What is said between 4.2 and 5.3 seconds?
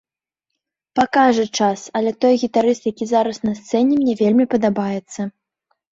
вельмі падабаецца.